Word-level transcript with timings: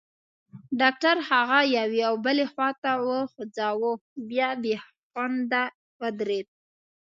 ډاکټر 0.79 1.15
هغه 1.29 1.59
یوې 1.77 2.01
او 2.09 2.15
بلې 2.25 2.45
خواته 2.51 2.91
وخوځاوه، 3.07 3.91
بیا 4.29 4.49
بېخونده 4.63 5.63
ودرېد. 6.01 6.47